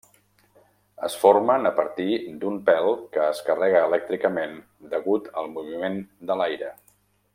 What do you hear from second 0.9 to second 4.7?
Es formen a partir d'un pèl que es carrega elèctricament